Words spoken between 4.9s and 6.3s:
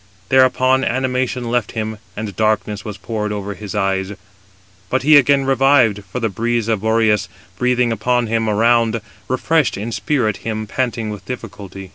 he again revived, for the